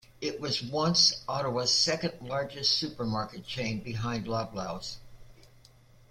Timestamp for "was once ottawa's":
0.41-1.71